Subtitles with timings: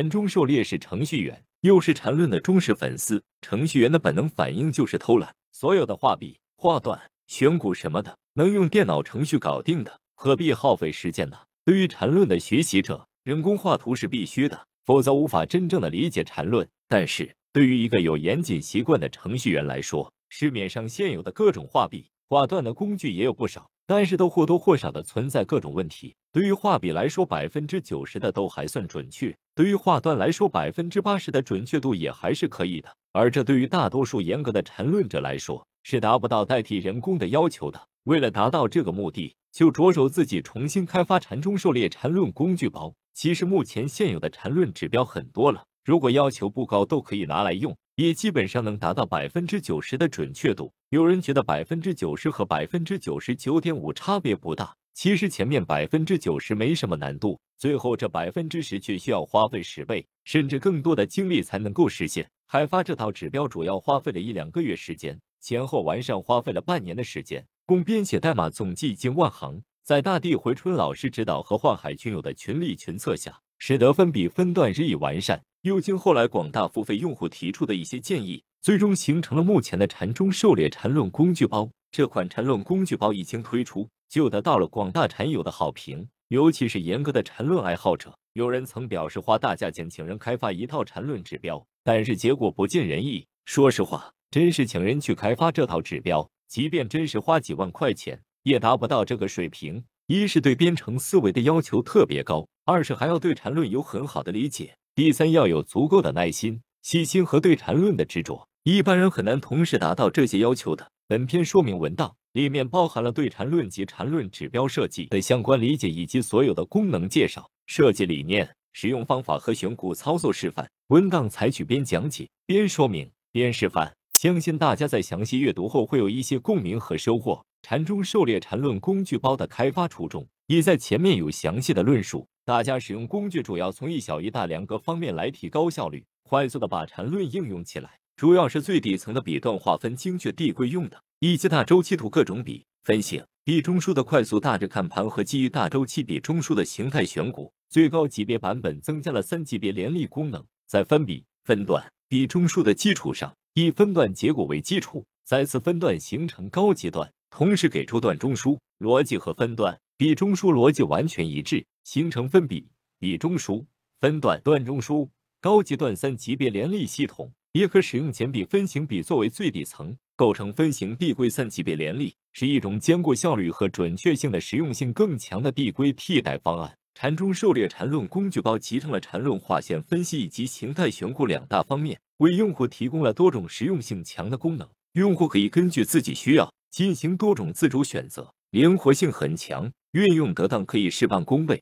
[0.00, 3.22] 陈中狩猎是程序员，又是缠论的忠实粉丝。
[3.42, 11.36] 程序员的本能反应就是偷懒，所有的画笔、画段、选股什么的，能用电脑程序搞定的，何必耗费时间呢？
[11.66, 16.66] 对于缠论的学习者，人工画图是必须的，否则无法真正的理解缠论。
[16.88, 23.68] 但是对于一个有严谨习惯的程序员来说，市面上现有的各种画笔、画段的工具也有不少。
[23.86, 26.14] 但是都或多或少的存在各种问题。
[26.32, 32.88] 对于画笔来说，百分之九十的都还算准确；对于画段来说，百分之八十的准确度也还是可以的。
[33.10, 37.80] 而这对于大多数严格的缠论者来说，是达不到代替人工的要求的。
[38.04, 42.94] 为了达到这个目的，就着手自己重新开发禅中狩猎缠论工具包。
[43.12, 47.76] 其实目前现有的缠论指标很多了，如果要求不高，都可以拿来用。
[47.96, 50.72] 也基本上能达到百分之九十的准确度。
[50.90, 62.28] 有人觉得百分之九十和百分之九十九点五差别不大，其实前面百分之九十没什么难度，最后这百分之十却需要花费十倍甚至更多的精力才能够实现。
[62.46, 69.62] 海发这套指标主要花费了一两个月时间，前后完善花费了半年的时间，共编写代码总计近万行。
[69.82, 75.42] 在大地回春老师指导和幻海群友的群力群策下，使得分笔分段日益完善。
[75.62, 81.70] 又经后来广大付费用户提出的一些建议，最终形成了目前的禅中狩猎禅论工具包。
[81.90, 88.12] 这款禅论工具包一经推出，就得到了广大禅友的好评，尤其是严格的禅论爱好者。
[88.32, 93.24] 有人曾表示花大价钱请人开发一套禅论指标，但是结果不尽人意。
[93.44, 99.84] 说实话，真是请人去开发这套指标，即便真是花几万块钱，也达不到这个水平。
[100.08, 104.74] 一是对编程思维的要求特别高，二是还要对禅论有很好的理解。
[104.96, 110.90] 第三，要有足够的耐心、细心和对缠论的执着，一般人很难同时达到这些要求的。
[111.06, 120.70] 本篇说明文档里面包含了对缠论及缠论指标设计的相关理解，以及所有的功能介绍、设计理念、使用方法和选股操作示范。
[120.88, 127.44] 文档采取边讲解、边说明、边示范，相信大家在详细阅读后会有一些共鸣和收获。
[127.62, 132.26] 禅中狩猎缠论工具包的开发初衷，已在前面有详细的论述。
[132.44, 137.99] 大家使用工具主要从一小一大两个方面来提高效率，快速的把缠论应用起来。
[138.20, 147.50] 主要是最底层的笔段划分精确递归用的，以及大周期图各种笔分型、笔中枢的快速大致看盘和基于大周期笔中枢的形态选股。
[147.70, 159.80] 最高级别版本增加了三级别连立功能，在分笔、分段、笔中枢的基础上，以分段结果为基础，再次分段形成高级段，同时给出段中枢逻辑和分段。
[159.96, 163.64] 笔中枢逻辑完全一致，形成分笔、笔中枢、
[163.98, 165.08] 分段、段中枢、
[165.40, 176.72] 高级段三级别连立系统，也可使用简笔、分型笔作为最底层，构成分型递归三级别联立，是一种兼顾效率和准确性的实用性更强的递归替代方案。
[176.94, 184.68] 禅中狩猎禅论工具包集成了禅论划线分析以及形态选股两大方面，为用户提供了多种实用性强的功能。
[184.92, 189.72] 用户可以根据自己需要进行多种自主选择，灵活性很强。
[189.92, 191.60] 运用得当，可以事半功倍。